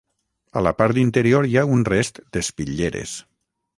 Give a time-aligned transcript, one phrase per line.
[0.61, 3.15] A la part interior hi ha un rest d'espitlleres.